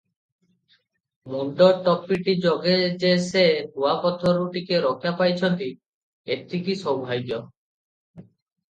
ମୁଣ୍ଡ 1.33 1.67
ଟୋପିଟି 1.89 2.35
ଯୋଗେ 2.47 2.73
ଯେ 3.05 3.13
ସେ 3.27 3.45
କୁଆପଥରରୁ 3.77 4.51
ଟିକିଏ 4.59 4.83
ରକ୍ଷା 4.89 5.15
ପାଇଚନ୍ତି 5.23 5.71
ଏତିକି 6.39 6.81
ସୌଭାଗ୍ୟ! 6.85 7.43